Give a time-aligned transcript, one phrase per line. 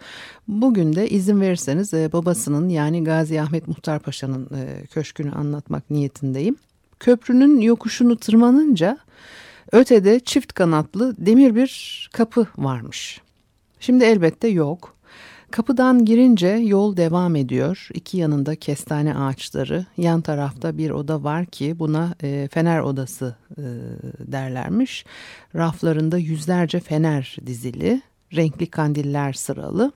[0.48, 4.48] Bugün de izin verirseniz babasının yani Gazi Ahmet Muhtar Paşa'nın
[4.91, 6.57] köşkünü anlatmak niyetindeyim.
[7.01, 8.98] Köprünün yokuşunu tırmanınca
[9.73, 13.20] ötede çift kanatlı demir bir kapı varmış.
[13.80, 14.99] Şimdi elbette yok.
[15.50, 17.88] Kapıdan girince yol devam ediyor.
[17.94, 19.86] İki yanında kestane ağaçları.
[19.96, 23.62] Yan tarafta bir oda var ki buna e, fener odası e,
[24.33, 25.05] derlermiş.
[25.56, 28.02] Raflarında yüzlerce fener dizili.
[28.36, 29.92] Renkli kandiller sıralı.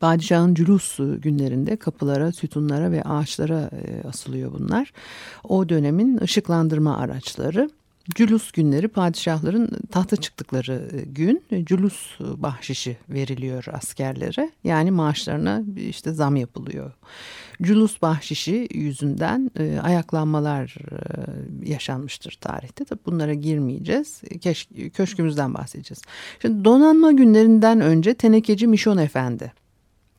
[0.00, 4.92] Padişahın cülus günlerinde kapılara, sütunlara ve ağaçlara e, asılıyor bunlar.
[5.44, 7.70] O dönemin ışıklandırma araçları.
[8.14, 14.50] Cülus günleri padişahların tahta çıktıkları e, gün cülus bahşişi veriliyor askerlere.
[14.64, 16.92] Yani maaşlarına işte zam yapılıyor.
[17.62, 22.84] Cülus bahşişi yüzünden e, ayaklanmalar e, yaşanmıştır tarihte.
[22.84, 24.22] Tabi bunlara girmeyeceğiz.
[24.40, 26.02] Keş, köşkümüzden bahsedeceğiz.
[26.42, 29.63] Şimdi donanma günlerinden önce tenekeci Mişon Efendi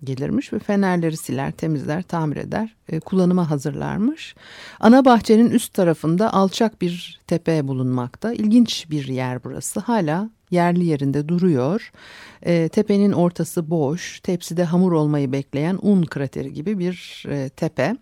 [0.06, 4.36] gelirmiş ve fenerleri siler, temizler, tamir eder, e, kullanıma hazırlarmış.
[4.80, 8.34] Ana bahçenin üst tarafında alçak bir tepe bulunmakta.
[8.34, 9.80] İlginç bir yer burası.
[9.80, 11.92] Hala yerli yerinde duruyor.
[12.42, 17.96] E, tepenin ortası boş, tepside hamur olmayı bekleyen un krateri gibi bir e, tepe.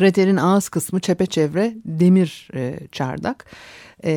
[0.00, 3.46] Kraterin ağız kısmı çepeçevre demir e, çardak.
[4.04, 4.12] E,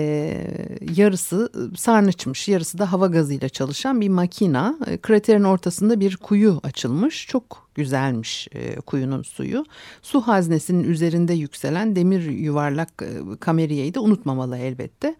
[0.95, 4.77] yarısı sarnıçmış, yarısı da hava gazıyla çalışan bir makina.
[4.87, 7.27] E, kraterin ortasında bir kuyu açılmış.
[7.27, 9.65] Çok güzelmiş e, kuyunun suyu.
[10.01, 15.15] Su haznesinin üzerinde yükselen demir yuvarlak e, kameriyeyi de unutmamalı elbette.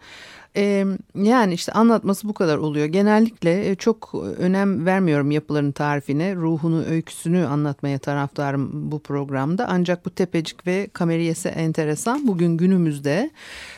[0.57, 2.85] E, yani işte anlatması bu kadar oluyor.
[2.85, 9.67] Genellikle e, çok önem vermiyorum yapıların tarifine, ruhunu, öyküsünü anlatmaya taraftarım bu programda.
[9.69, 12.27] Ancak bu tepecik ve kameriyesi enteresan.
[12.27, 13.31] Bugün günümüzde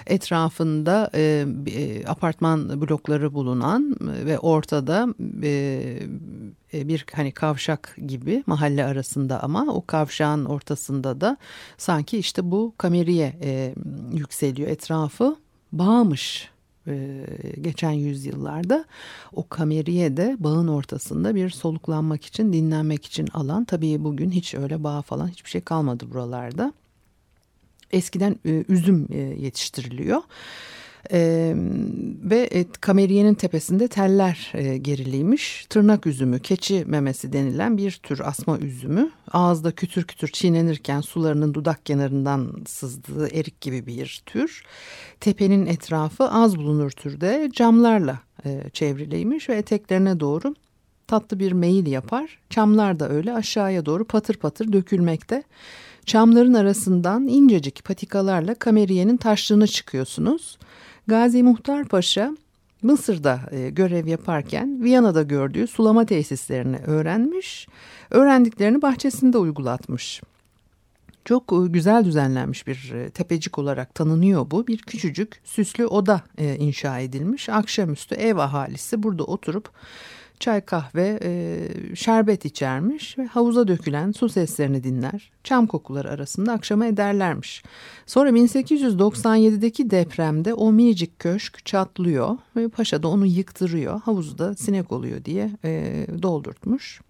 [0.08, 5.08] etrafında e, e, apartman blokları bulunan ve ortada
[5.44, 5.50] e,
[6.74, 11.38] e, bir hani kavşak gibi mahalle arasında ama o kavşağın ortasında da
[11.78, 13.74] sanki işte bu kameriye e,
[14.14, 15.36] yükseliyor etrafı
[15.72, 16.55] bağmış e,
[17.62, 18.86] geçen yüzyıllarda
[19.34, 24.84] o kameriye de bağın ortasında bir soluklanmak için dinlenmek için alan tabii bugün hiç öyle
[24.84, 26.74] bağ falan hiçbir şey kalmadı buralarda.
[27.92, 30.22] Eskiden e, üzüm e, yetiştiriliyor
[31.12, 31.54] ee,
[32.24, 35.66] ve e, kameriyenin tepesinde teller e, geriliymiş.
[35.70, 39.12] Tırnak üzümü, keçi memesi denilen bir tür asma üzümü.
[39.32, 44.64] Ağızda kütür kütür çiğnenirken sularının dudak kenarından sızdığı erik gibi bir tür.
[45.20, 50.56] Tepenin etrafı az bulunur türde camlarla e, çevriliymiş ve eteklerine doğru
[51.08, 52.40] tatlı bir meyil yapar.
[52.50, 55.44] Çamlar da öyle aşağıya doğru patır patır dökülmekte.
[56.06, 60.58] Çamların arasından incecik patikalarla kameriyenin taşlığına çıkıyorsunuz.
[61.08, 62.38] Gazi Muhtar Paşa
[62.82, 67.68] Mısır'da e, görev yaparken Viyana'da gördüğü sulama tesislerini öğrenmiş,
[68.12, 70.22] öğrendiklerini bahçesinde uygulatmış.
[71.26, 74.68] Çok e, güzel düzenlenmiş bir e, tepecik olarak tanınıyor bu.
[74.68, 77.50] Bir küçücük süslü oda inşa edilmiş.
[77.50, 79.70] Akşamüstü ev ahalisi burada oturup
[80.40, 81.20] çay kahve
[81.96, 85.32] şerbet içermiş ve havuza dökülen su seslerini dinler.
[85.44, 87.64] Çam kokuları arasında akşama ederlermiş.
[88.06, 94.02] Sonra 1897'deki depremde o minicik köşk çatlıyor ve paşa da onu yıktırıyor.
[94.02, 95.50] Havuzda sinek oluyor diye
[96.24, 97.02] doldurtmuş.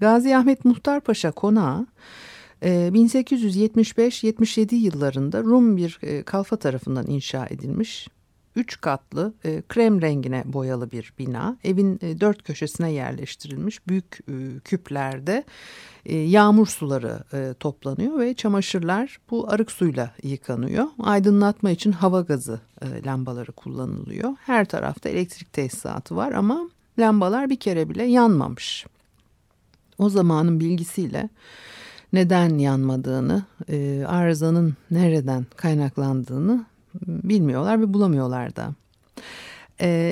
[0.00, 1.86] Gazi Ahmet Muhtar Paşa konağı
[2.62, 8.08] 1875-77 ee, yıllarında Rum bir e, kalfa tarafından inşa edilmiş.
[8.56, 11.56] Üç katlı e, krem rengine boyalı bir bina.
[11.64, 14.18] Evin e, dört köşesine yerleştirilmiş büyük
[14.64, 15.44] küplerde
[16.04, 17.18] yağmur suları
[17.54, 20.86] toplanıyor ve çamaşırlar bu arık suyla yıkanıyor.
[20.98, 22.60] Aydınlatma için hava gazı
[23.06, 24.30] lambaları kullanılıyor.
[24.46, 26.68] Her tarafta elektrik tesisatı var ama
[26.98, 28.86] lambalar bir kere bile yanmamış.
[29.98, 31.28] O zamanın bilgisiyle
[32.12, 36.64] neden yanmadığını, e, arızanın nereden kaynaklandığını
[37.06, 38.74] bilmiyorlar ve bulamıyorlar da.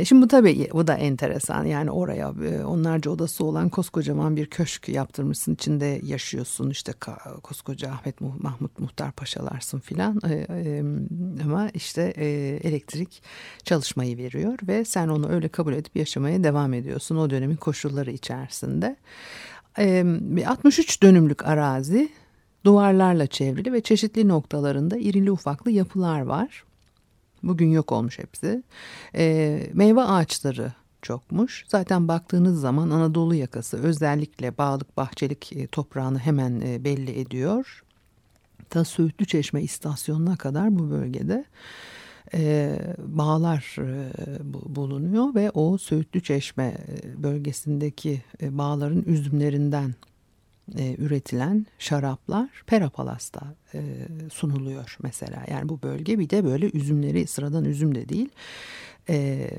[0.05, 4.89] Şimdi bu tabii bu da enteresan yani oraya e, onlarca odası olan koskocaman bir köşk
[4.89, 6.93] yaptırmışsın içinde yaşıyorsun işte
[7.43, 10.83] koskoca Ahmet Mahmut Muhtar Paşalarsın filan e, e,
[11.45, 12.03] ama işte
[12.65, 13.23] elektrik
[13.65, 18.97] çalışmayı veriyor ve sen onu öyle kabul edip yaşamaya devam ediyorsun o dönemin koşulları içerisinde.
[20.47, 22.09] 63 dönümlük arazi
[22.65, 26.65] duvarlarla çevrili ve çeşitli noktalarında irili ufaklı yapılar var.
[27.43, 28.63] Bugün yok olmuş hepsi.
[29.15, 30.73] E, meyve ağaçları
[31.03, 31.65] çokmuş.
[31.69, 37.85] Zaten baktığınız zaman Anadolu yakası özellikle bağlık bahçelik e, toprağını hemen e, belli ediyor.
[38.71, 41.45] Ta Söğütlü Çeşme istasyonuna kadar bu bölgede
[42.35, 43.77] e, bağlar
[44.45, 46.77] bulunuyor ve o Söğütlü Çeşme
[47.17, 49.95] bölgesindeki bağların üzümlerinden
[50.79, 53.83] e, üretilen şaraplar Perapalas'ta e,
[54.33, 55.45] sunuluyor mesela.
[55.51, 58.29] Yani bu bölge bir de böyle üzümleri sıradan üzüm de değil
[59.09, 59.51] e,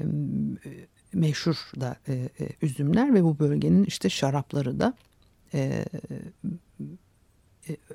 [1.14, 2.30] meşhur da e, e,
[2.62, 4.94] üzümler ve bu bölgenin işte şarapları da
[5.54, 5.86] e,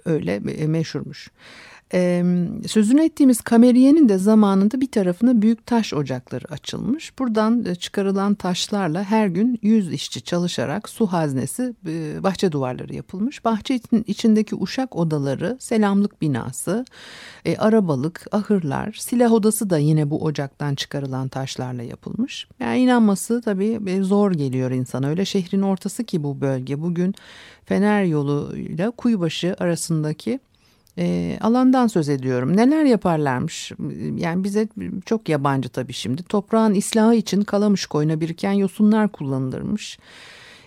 [0.04, 1.30] öyle e, meşhurmuş.
[1.94, 2.24] Ee,
[2.66, 7.18] sözünü ettiğimiz kameriyenin de zamanında bir tarafına büyük taş ocakları açılmış.
[7.18, 13.44] Buradan e, çıkarılan taşlarla her gün 100 işçi çalışarak su haznesi e, bahçe duvarları yapılmış.
[13.44, 16.84] Bahçe içindeki uşak odaları, selamlık binası,
[17.44, 22.48] e, arabalık, ahırlar, silah odası da yine bu ocaktan çıkarılan taşlarla yapılmış.
[22.60, 25.08] Yani inanması tabii e, zor geliyor insana.
[25.08, 26.82] Öyle şehrin ortası ki bu bölge.
[26.82, 27.14] Bugün
[27.66, 30.40] Fener yoluyla Kuyubaşı arasındaki
[30.98, 32.56] e, alandan söz ediyorum.
[32.56, 33.72] Neler yaparlarmış?
[34.16, 34.68] Yani bize
[35.06, 36.22] çok yabancı tabii şimdi.
[36.22, 39.98] Toprağın islahı için kalamış koyuna biriken yosunlar kullanılırmış.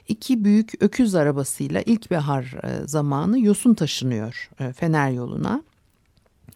[0.07, 5.63] İki büyük öküz arabasıyla ilkbahar e, zamanı yosun taşınıyor e, Fener yoluna.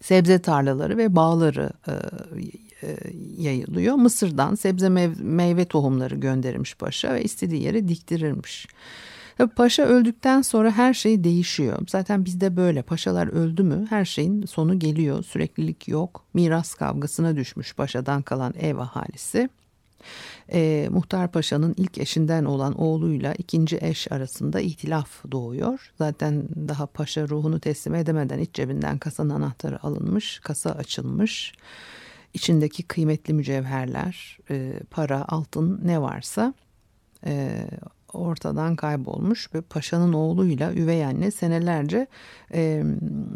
[0.02, 1.92] Sebze tarlaları ve bağları e,
[3.38, 3.94] yayılıyor.
[3.94, 4.88] Mısır'dan sebze
[5.18, 8.66] meyve tohumları gönderilmiş paşa ve istediği yere diktirirmiş.
[9.56, 11.78] Paşa öldükten sonra her şey değişiyor.
[11.88, 15.22] Zaten bizde böyle paşalar öldü mü her şeyin sonu geliyor.
[15.22, 16.24] Süreklilik yok.
[16.34, 19.48] Miras kavgasına düşmüş paşadan kalan ev ahalisi.
[20.52, 25.92] E, Muhtar Paşa'nın ilk eşinden olan oğluyla ikinci eş arasında ihtilaf doğuyor.
[25.98, 31.52] Zaten daha paşa ruhunu teslim edemeden iç cebinden kasanın anahtarı alınmış, kasa açılmış.
[32.34, 36.54] İçindeki kıymetli mücevherler, e, para, altın ne varsa
[37.26, 37.66] e,
[38.14, 42.06] ortadan kaybolmuş ve paşanın oğluyla üvey anne senelerce
[42.54, 42.82] e,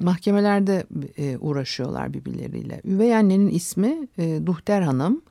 [0.03, 0.87] mahkemelerde
[1.19, 2.81] e, uğraşıyorlar birbirleriyle.
[2.85, 5.23] Üvey annenin ismi e, Duhter Hanım.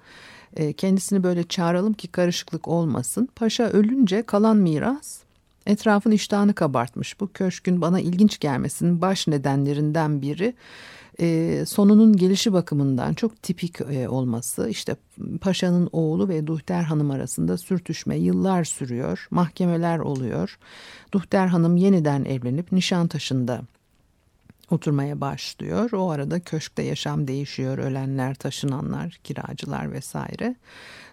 [0.56, 3.30] E, kendisini böyle çağıralım ki karışıklık olmasın.
[3.36, 5.28] Paşa ölünce kalan miras
[5.68, 7.20] etrafın iştahını kabartmış.
[7.20, 10.54] Bu köşkün bana ilginç gelmesinin baş nedenlerinden biri
[11.22, 14.96] e, sonunun gelişi bakımından çok tipik e, olması işte
[15.42, 20.58] paşanın oğlu ve Duhter Hanım arasında sürtüşme yıllar sürüyor mahkemeler oluyor.
[21.12, 23.62] Duhter Hanım yeniden evlenip Nişantaşı'nda
[24.72, 25.92] oturmaya başlıyor.
[25.92, 27.78] O arada köşkte yaşam değişiyor.
[27.78, 30.56] Ölenler, taşınanlar, kiracılar vesaire.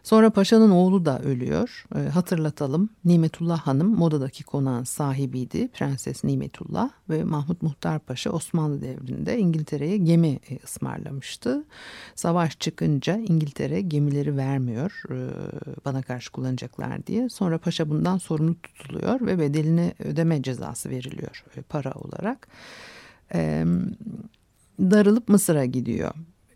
[0.03, 1.85] Sonra paşanın oğlu da ölüyor.
[1.97, 5.69] E, hatırlatalım Nimetullah Hanım modadaki konağın sahibiydi.
[5.69, 11.65] Prenses Nimetullah ve Mahmut Muhtar Paşa Osmanlı devrinde İngiltere'ye gemi e, ısmarlamıştı.
[12.15, 15.17] Savaş çıkınca İngiltere gemileri vermiyor e,
[15.85, 17.29] bana karşı kullanacaklar diye.
[17.29, 22.49] Sonra paşa bundan sorumlu tutuluyor ve bedelini ödeme cezası veriliyor e, para olarak
[23.35, 23.65] e,
[24.81, 26.11] darılıp Mısır'a gidiyor.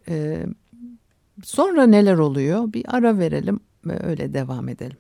[0.09, 0.47] E,
[1.43, 2.73] sonra neler oluyor?
[2.73, 3.61] Bir ara verelim.
[3.87, 4.99] ve öyle devam edelim.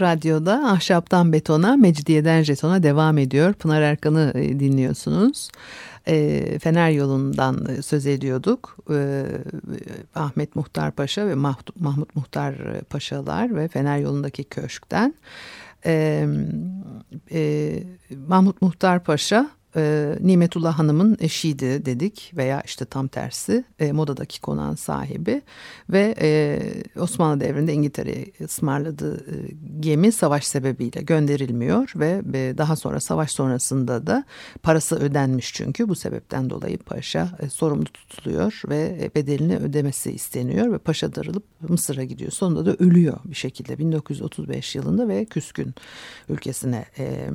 [0.00, 3.52] Radyo'da Ahşaptan Betona, Mecidiyeden Jeton'a devam ediyor.
[3.52, 5.50] Pınar Erkan'ı e, dinliyorsunuz.
[6.08, 8.76] E, Fener yolundan e, söz ediyorduk.
[8.90, 9.24] E,
[10.14, 15.14] Ahmet Muhtar Paşa ve Mahmut, Mahmut Muhtar Paşalar ve Fener yolundaki köşkten.
[15.86, 16.26] E,
[17.32, 17.82] e,
[18.28, 24.74] Mahmut Muhtar Paşa e, Nimetullah Hanım'ın eşiydi dedik veya işte tam tersi e, modadaki konağın
[24.74, 25.42] sahibi
[25.90, 26.60] ve e,
[27.00, 29.34] Osmanlı devrinde İngiltere'ye ısmarladığı e,
[29.80, 34.24] gemi savaş sebebiyle gönderilmiyor ve e, daha sonra savaş sonrasında da
[34.62, 40.72] parası ödenmiş çünkü bu sebepten dolayı paşa e, sorumlu tutuluyor ve e, bedelini ödemesi isteniyor
[40.72, 42.30] ve paşa darılıp Mısır'a gidiyor.
[42.30, 45.74] Sonunda da ölüyor bir şekilde 1935 yılında ve küskün
[46.28, 47.28] ülkesine e,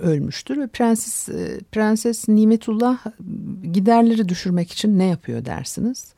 [0.00, 2.98] ölmüştür ve Prenses e, Prenses Nimetullah
[3.72, 6.12] giderleri düşürmek için ne yapıyor dersiniz?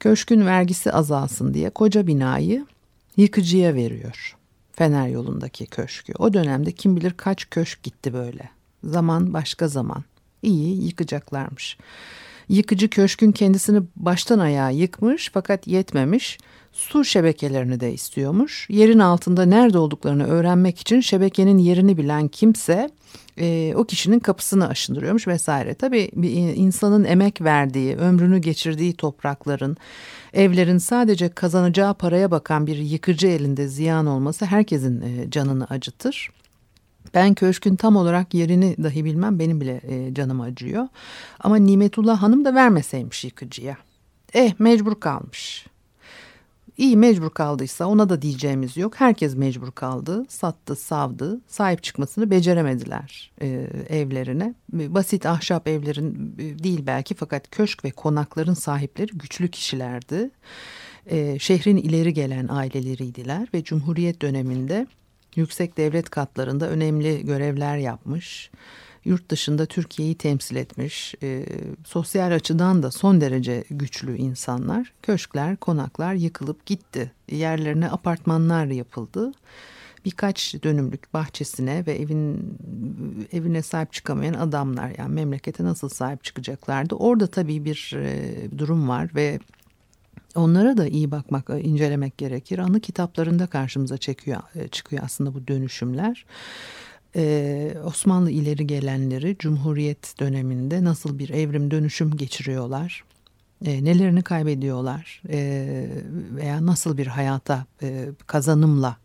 [0.00, 2.66] Köşkün vergisi azalsın diye koca binayı
[3.16, 4.36] yıkıcıya veriyor.
[4.72, 6.12] Fener yolundaki köşkü.
[6.18, 8.50] O dönemde kim bilir kaç köşk gitti böyle.
[8.84, 10.04] Zaman başka zaman.
[10.42, 11.78] İyi yıkacaklarmış.
[12.48, 16.38] Yıkıcı köşkün kendisini baştan ayağa yıkmış fakat yetmemiş
[16.76, 18.66] su şebekelerini de istiyormuş.
[18.70, 22.90] Yerin altında nerede olduklarını öğrenmek için şebekenin yerini bilen kimse
[23.38, 25.74] e, o kişinin kapısını aşındırıyormuş vesaire.
[25.74, 29.76] Tabii bir insanın emek verdiği, ömrünü geçirdiği toprakların,
[30.32, 36.30] evlerin sadece kazanacağı paraya bakan bir yıkıcı elinde ziyan olması herkesin e, canını acıtır.
[37.14, 40.88] Ben köşkün tam olarak yerini dahi bilmem benim bile e, canım acıyor.
[41.40, 43.76] Ama Nimetullah Hanım da vermeseymiş yıkıcıya.
[44.34, 45.66] Eh mecbur kalmış.
[46.76, 48.94] İyi mecbur kaldıysa ona da diyeceğimiz yok.
[49.00, 53.46] Herkes mecbur kaldı, sattı, savdı, sahip çıkmasını beceremediler e,
[53.88, 54.54] evlerine.
[54.72, 60.30] Basit ahşap evlerin e, değil belki fakat köşk ve konakların sahipleri güçlü kişilerdi.
[61.06, 64.86] E, şehrin ileri gelen aileleriydiler ve Cumhuriyet döneminde
[65.36, 68.50] Yüksek devlet katlarında önemli görevler yapmış.
[69.04, 71.14] Yurt dışında Türkiye'yi temsil etmiş.
[71.22, 71.46] E,
[71.86, 74.92] sosyal açıdan da son derece güçlü insanlar.
[75.02, 77.12] Köşkler, konaklar yıkılıp gitti.
[77.30, 79.32] Yerlerine apartmanlar yapıldı
[80.06, 82.58] birkaç dönümlük bahçesine ve evin
[83.32, 86.94] evine sahip çıkamayan adamlar yani memlekete nasıl sahip çıkacaklardı.
[86.94, 89.38] Orada tabii bir e, durum var ve
[90.34, 92.58] onlara da iyi bakmak, e, incelemek gerekir.
[92.58, 96.24] Anı kitaplarında karşımıza çekiyor, e, çıkıyor aslında bu dönüşümler.
[97.18, 103.04] Ee, Osmanlı ileri gelenleri Cumhuriyet döneminde nasıl bir evrim dönüşüm geçiriyorlar?
[103.64, 105.38] E, nelerini kaybediyorlar e,
[106.34, 108.96] veya nasıl bir hayata e, kazanımla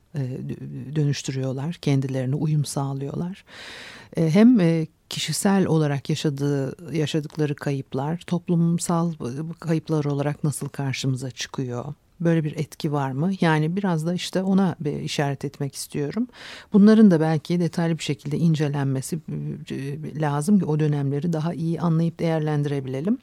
[0.96, 3.44] dönüştürüyorlar, kendilerine uyum sağlıyorlar.
[4.18, 9.14] E, hem e, kişisel olarak yaşadığı yaşadıkları kayıplar, toplumsal
[9.60, 11.94] kayıplar olarak nasıl karşımıza çıkıyor?
[12.22, 13.32] Böyle bir etki var mı?
[13.42, 16.28] Yani biraz da işte ona işaret etmek istiyorum.
[16.74, 19.20] Bunların da belki detaylı bir şekilde incelenmesi
[20.16, 23.18] lazım ki o dönemleri daha iyi anlayıp değerlendirebilelim.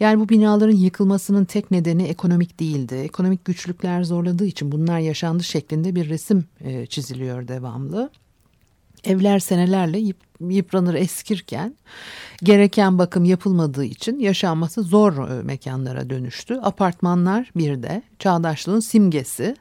[0.00, 2.94] Yani bu binaların yıkılmasının tek nedeni ekonomik değildi.
[2.94, 8.10] Ekonomik güçlükler zorladığı için bunlar yaşandı şeklinde bir resim e, çiziliyor devamlı.
[9.04, 10.16] Evler senelerle yıp,
[10.48, 11.74] yıpranır eskirken
[12.42, 16.58] gereken bakım yapılmadığı için yaşanması zor e, mekanlara dönüştü.
[16.62, 19.56] Apartmanlar bir de çağdaşlığın simgesi.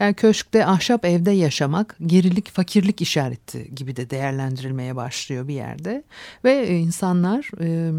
[0.00, 6.04] Yani köşkte ahşap evde yaşamak gerilik fakirlik işareti gibi de değerlendirilmeye başlıyor bir yerde.
[6.44, 7.92] Ve e, insanlar e,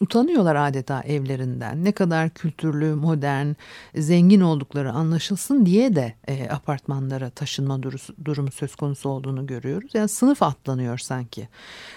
[0.00, 1.84] utanıyorlar adeta evlerinden.
[1.84, 3.52] Ne kadar kültürlü, modern,
[3.94, 7.82] zengin oldukları anlaşılsın diye de e, apartmanlara taşınma
[8.24, 9.90] durumu söz konusu olduğunu görüyoruz.
[9.94, 11.48] Yani sınıf atlanıyor sanki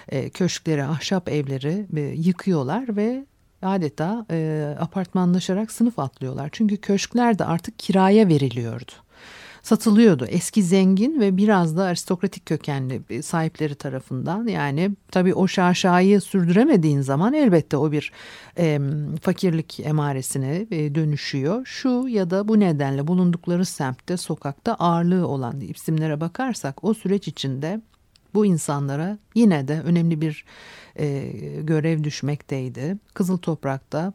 [0.08, 3.26] e, köşkleri, ahşap evleri e, yıkıyorlar ve
[3.62, 6.48] adeta e, apartmanlaşarak sınıf atlıyorlar.
[6.52, 8.92] Çünkü köşkler de artık kiraya veriliyordu.
[9.62, 10.26] Satılıyordu.
[10.26, 14.46] Eski zengin ve biraz da aristokratik kökenli sahipleri tarafından.
[14.46, 18.12] Yani tabii o şaşayı sürdüremediğin zaman elbette o bir
[18.58, 18.80] e,
[19.22, 21.66] fakirlik emaresine e, dönüşüyor.
[21.66, 27.80] Şu ya da bu nedenle bulundukları semtte, sokakta ağırlığı olan isimlere bakarsak o süreç içinde
[28.34, 30.44] bu insanlara yine de önemli bir
[30.98, 32.96] e, görev düşmekteydi.
[33.14, 34.12] Kızıl Toprak'ta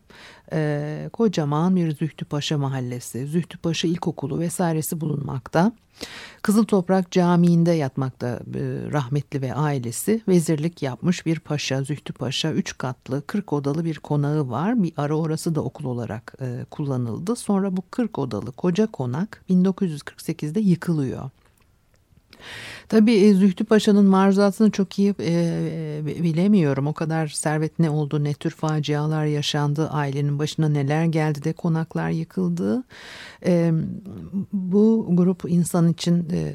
[0.54, 5.72] e, kocaman bir Zühtüpaşa mahallesi, Zühtüpaşa İlkokulu vesairesi bulunmakta.
[6.42, 12.78] Kızıl Toprak Camii'nde yatmakta e, rahmetli ve ailesi vezirlik yapmış bir paşa, Zühtü Paşa, üç
[12.78, 14.84] katlı 40 odalı bir konağı var.
[14.84, 17.36] Bir ara orası da okul olarak e, kullanıldı.
[17.36, 21.30] Sonra bu 40 odalı koca konak 1948'de yıkılıyor.
[22.90, 25.34] Tabii e, Zühtü Paşa'nın maruzatını çok iyi e,
[26.00, 26.88] e, bilemiyorum.
[26.88, 32.10] O kadar servet ne oldu, ne tür facialar yaşandı, ailenin başına neler geldi de konaklar
[32.10, 32.84] yıkıldı.
[33.46, 33.72] E,
[34.54, 36.54] bu grup insan için e,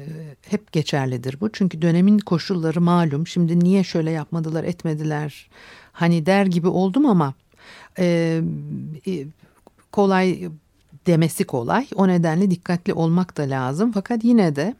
[0.49, 1.51] hep geçerlidir bu.
[1.51, 3.27] Çünkü dönemin koşulları malum.
[3.27, 5.49] Şimdi niye şöyle yapmadılar, etmediler
[5.91, 7.33] hani der gibi oldum ama
[7.99, 8.41] e,
[9.07, 9.25] e
[9.91, 10.49] kolay
[11.07, 11.87] demesi kolay.
[11.95, 13.91] O nedenle dikkatli olmak da lazım.
[13.91, 14.75] Fakat yine de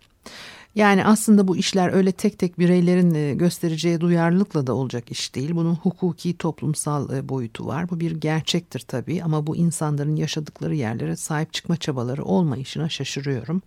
[0.76, 5.56] yani aslında bu işler öyle tek tek bireylerin e, göstereceği duyarlılıkla da olacak iş değil.
[5.56, 7.90] Bunun hukuki toplumsal e, boyutu var.
[7.90, 13.62] Bu bir gerçektir tabii ama bu insanların yaşadıkları yerlere sahip çıkma çabaları olmayışına şaşırıyorum.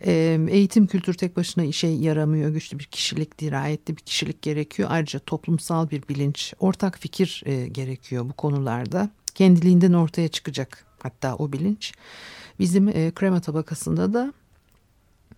[0.00, 2.50] E, eğitim kültür tek başına işe yaramıyor.
[2.50, 4.88] Güçlü bir kişilik, dirayetli bir kişilik gerekiyor.
[4.92, 9.10] Ayrıca toplumsal bir bilinç, ortak fikir gerekiyor bu konularda.
[9.34, 11.92] Kendiliğinden ortaya çıkacak hatta o bilinç.
[12.58, 14.32] Bizim krema tabakasında da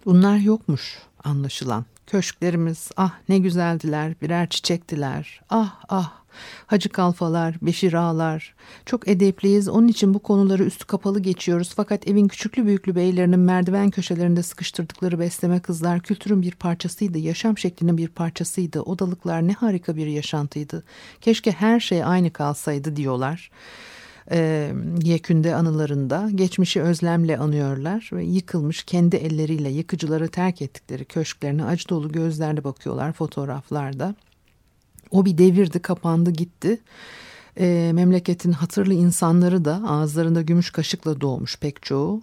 [0.04, 1.84] Bunlar yokmuş anlaşılan.
[2.06, 5.40] Köşklerimiz ah ne güzeldiler birer çiçektiler.
[5.50, 6.24] Ah ah
[6.66, 8.54] Hacı Kalfalar, Beşir Ağalar.
[8.86, 9.68] Çok edepliyiz.
[9.68, 11.72] Onun için bu konuları üstü kapalı geçiyoruz.
[11.76, 17.18] Fakat evin küçüklü büyüklü beylerinin merdiven köşelerinde sıkıştırdıkları besleme kızlar kültürün bir parçasıydı.
[17.18, 18.80] Yaşam şeklinin bir parçasıydı.
[18.80, 20.84] Odalıklar ne harika bir yaşantıydı.
[21.20, 23.50] Keşke her şey aynı kalsaydı diyorlar
[24.30, 31.88] e, yekünde anılarında geçmişi özlemle anıyorlar ve yıkılmış kendi elleriyle yıkıcıları terk ettikleri köşklerine acı
[31.88, 34.14] dolu gözlerle bakıyorlar fotoğraflarda.
[35.10, 36.80] O bir devirdi kapandı gitti.
[37.58, 42.22] E, memleketin hatırlı insanları da ağızlarında gümüş kaşıkla doğmuş pek çoğu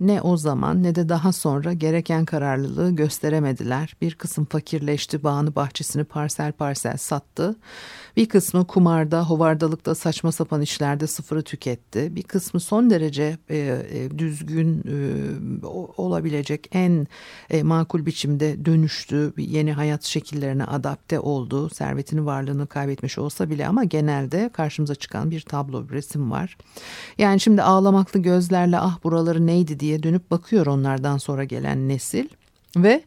[0.00, 3.96] ne o zaman ne de daha sonra gereken kararlılığı gösteremediler.
[4.00, 7.56] Bir kısım fakirleşti, bağını bahçesini parsel parsel sattı.
[8.16, 12.16] Bir kısmı kumarda, hovardalıkta, saçma sapan işlerde sıfırı tüketti.
[12.16, 13.56] Bir kısmı son derece e,
[13.90, 17.06] e, düzgün e, olabilecek en
[17.50, 19.32] e, makul biçimde dönüştü.
[19.36, 21.70] Yeni hayat şekillerine adapte oldu.
[21.70, 26.56] Servetini, varlığını kaybetmiş olsa bile ama genelde karşımıza çıkan bir tablo, bir resim var.
[27.18, 32.28] Yani şimdi ağlamaklı gözlerle ah buraları neydi diye dönüp bakıyor onlardan sonra gelen nesil.
[32.76, 33.02] Ve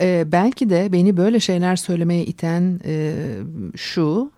[0.00, 3.14] e, belki de beni böyle şeyler söylemeye iten e,
[3.76, 4.30] şu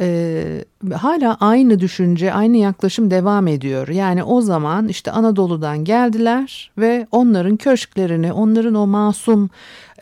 [0.00, 3.88] e, hala aynı düşünce, aynı yaklaşım devam ediyor.
[3.88, 9.50] Yani o zaman işte Anadolu'dan geldiler ve onların köşklerini, onların o masum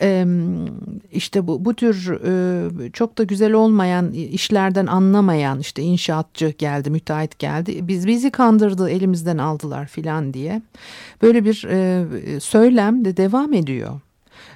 [0.01, 0.25] e,
[1.11, 7.39] işte bu, bu tür e, çok da güzel olmayan işlerden anlamayan işte inşaatçı geldi, müteahhit
[7.39, 7.87] geldi.
[7.87, 10.61] Biz bizi kandırdı, elimizden aldılar filan diye.
[11.21, 13.99] Böyle bir e, söylem de devam ediyor.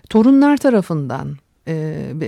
[0.10, 1.38] Torunlar tarafından
[1.68, 1.74] e,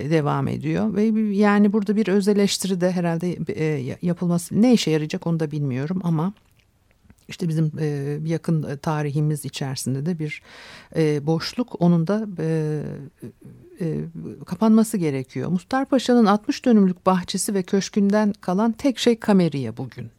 [0.09, 5.27] devam ediyor ve yani burada bir öz eleştiri de herhalde e, yapılması ne işe yarayacak
[5.27, 6.33] onu da bilmiyorum ama
[7.27, 10.41] işte bizim e, yakın tarihimiz içerisinde de bir
[10.95, 12.81] e, boşluk onun da e,
[13.81, 13.99] e,
[14.45, 15.49] kapanması gerekiyor.
[15.49, 20.11] Muhtar Paşa'nın 60 dönümlük bahçesi ve köşkünden kalan tek şey Kameriye bugün.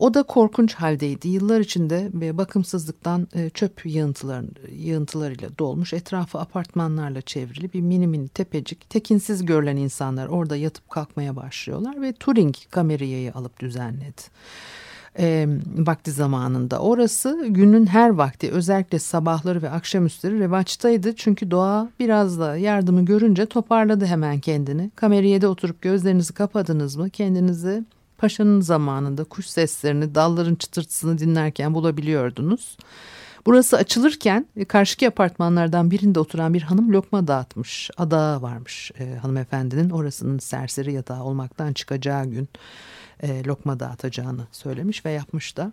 [0.00, 1.28] O da korkunç haldeydi.
[1.28, 8.90] Yıllar içinde bakımsızlıktan e, çöp yığıntılar, yığıntılarıyla dolmuş, etrafı apartmanlarla çevrili bir mini mini tepecik.
[8.90, 14.22] Tekinsiz görülen insanlar orada yatıp kalkmaya başlıyorlar ve Turing kamerayı alıp düzenledi
[15.18, 16.78] e, vakti zamanında.
[16.78, 21.14] Orası günün her vakti özellikle sabahları ve akşamüstleri revaçtaydı.
[21.16, 24.90] Çünkü doğa biraz da yardımı görünce toparladı hemen kendini.
[24.96, 27.84] Kameriyede oturup gözlerinizi kapadınız mı kendinizi
[28.20, 32.76] paşanın zamanında kuş seslerini, dalların çıtırtısını dinlerken bulabiliyordunuz.
[33.46, 37.90] Burası açılırken e, karşıki apartmanlardan birinde oturan bir hanım lokma dağıtmış.
[37.96, 42.48] Adağı varmış e, hanımefendinin orasının serseri yatağı olmaktan çıkacağı gün
[43.22, 45.72] e, lokma dağıtacağını söylemiş ve yapmış da.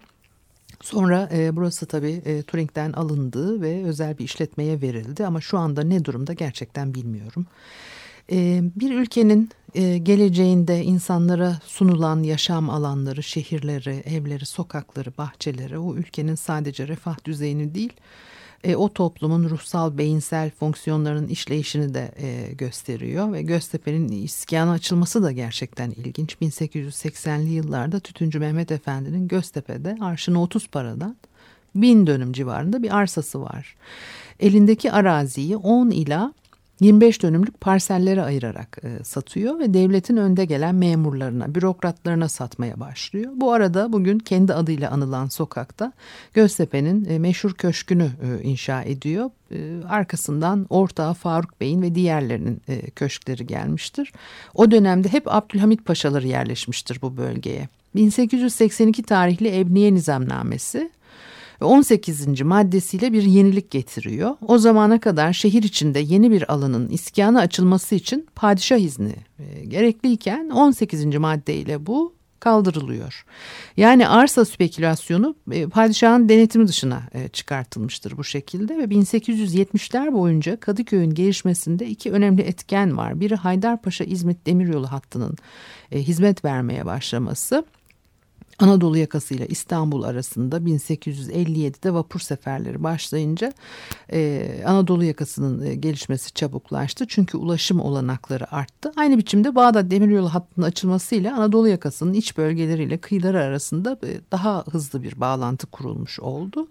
[0.81, 5.83] Sonra e, burası tabii e, Turing'den alındı ve özel bir işletmeye verildi ama şu anda
[5.83, 7.45] ne durumda gerçekten bilmiyorum.
[8.31, 16.35] E, bir ülkenin e, geleceğinde insanlara sunulan yaşam alanları, şehirleri, evleri, sokakları, bahçeleri o ülkenin
[16.35, 17.93] sadece refah düzeyini değil
[18.63, 23.33] e, o toplumun ruhsal, beyinsel fonksiyonlarının işleyişini de e, gösteriyor.
[23.33, 26.35] Ve Göztepe'nin iskana açılması da gerçekten ilginç.
[26.41, 31.17] 1880'li yıllarda Tütüncü Mehmet Efendi'nin Göztepe'de arşını 30 paradan
[31.75, 33.75] bin dönüm civarında bir arsası var.
[34.39, 36.33] Elindeki araziyi 10 ila
[36.79, 43.31] 25 dönümlük parsellere ayırarak e, satıyor ve devletin önde gelen memurlarına, bürokratlarına satmaya başlıyor.
[43.35, 45.93] Bu arada bugün kendi adıyla anılan sokakta
[46.33, 49.29] Göztepe'nin e, meşhur köşkünü e, inşa ediyor.
[49.51, 54.13] E, arkasından ortağı Faruk Bey'in ve diğerlerinin e, köşkleri gelmiştir.
[54.53, 57.67] O dönemde hep Abdülhamit Paşaları yerleşmiştir bu bölgeye.
[57.95, 60.91] 1882 tarihli Ebniye Nizamnamesi
[61.62, 62.41] ve 18.
[62.41, 64.36] maddesiyle bir yenilik getiriyor.
[64.48, 70.50] O zamana kadar şehir içinde yeni bir alanın iskana açılması için padişah izni e, gerekliyken
[70.50, 71.06] 18.
[71.06, 73.26] maddeyle bu kaldırılıyor.
[73.78, 81.13] Yani arsa spekülasyonu e, padişahın denetimi dışına e, çıkartılmıştır bu şekilde ve 1870'ler boyunca Kadıköy'ün
[81.13, 83.20] gelişmesinde iki önemli etken var.
[83.20, 85.36] Biri Haydarpaşa İzmit Demiryolu hattının
[85.91, 87.65] hizmet vermeye başlaması.
[88.60, 93.54] Anadolu yakasıyla İstanbul arasında 1857'de vapur seferleri başlayınca
[94.12, 97.06] e, Anadolu yakasının e, gelişmesi çabuklaştı.
[97.08, 98.91] Çünkü ulaşım olanakları arttı.
[98.96, 105.04] Aynı biçimde Bağdat Demiryolu hattının açılmasıyla Anadolu yakasının iç bölgeleriyle kıyıları arasında e, daha hızlı
[105.04, 106.67] bir bağlantı kurulmuş oldu.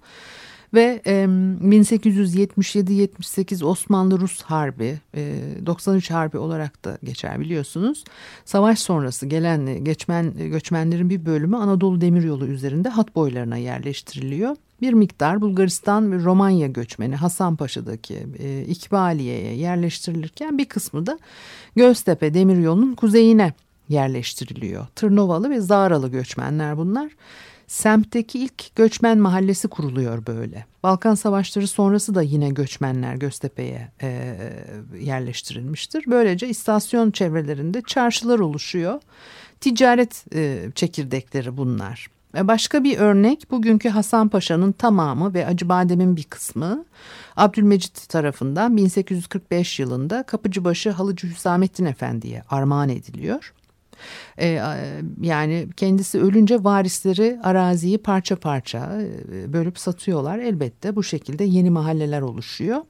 [0.75, 5.35] Ve e, 1877-78 Osmanlı-Rus Harbi, e,
[5.67, 8.05] 93 Harbi olarak da geçer biliyorsunuz.
[8.45, 14.57] Savaş sonrası gelen geçmen göçmenlerin bir bölümü Anadolu Demiryolu üzerinde hat boylarına yerleştiriliyor.
[14.81, 21.19] Bir miktar Bulgaristan ve Romanya göçmeni Hasanpaşa'daki e, İkbaliye'ye yerleştirilirken bir kısmı da
[21.77, 23.53] Göztepe Demiryolu'nun kuzeyine
[23.89, 24.87] yerleştiriliyor.
[24.95, 27.11] Tırnovalı ve Zaralı göçmenler bunlar.
[27.67, 30.67] Semtteki ilk göçmen mahallesi kuruluyor böyle.
[30.83, 34.37] Balkan Savaşları sonrası da yine göçmenler Göztepe'ye e,
[35.01, 36.05] yerleştirilmiştir.
[36.07, 39.01] Böylece istasyon çevrelerinde çarşılar oluşuyor.
[39.61, 42.11] Ticaret e, çekirdekleri bunlar.
[42.37, 46.85] E, başka bir örnek bugünkü Hasan Paşa'nın tamamı ve Acıbadem'in bir kısmı
[47.37, 53.53] Abdülmecit tarafından 1845 yılında Kapıcıbaşı Halıcı Hüsamettin Efendi'ye armağan ediliyor.
[54.41, 54.61] E,
[55.21, 59.01] yani kendisi ölünce varisleri araziyi parça parça
[59.33, 60.39] e, bölüp satıyorlar.
[60.39, 62.81] Elbette bu şekilde yeni mahalleler oluşuyor.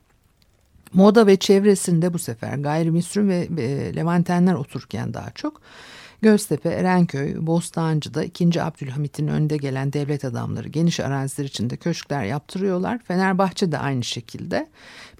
[0.92, 5.60] Moda ve çevresinde bu sefer gayrimüslim ve e, Levantenler otururken daha çok
[6.22, 8.62] Göztepe, Erenköy, Bostancı'da 2.
[8.62, 12.98] Abdülhamit'in önde gelen devlet adamları geniş araziler içinde köşkler yaptırıyorlar.
[12.98, 14.68] Fenerbahçe de aynı şekilde.